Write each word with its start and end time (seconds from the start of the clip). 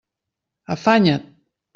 Afanya't! 0.75 1.21